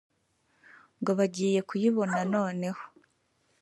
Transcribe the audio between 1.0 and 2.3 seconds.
bagiye kuyibona